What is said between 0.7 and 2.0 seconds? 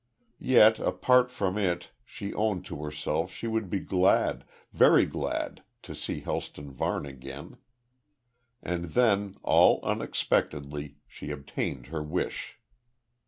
apart from it,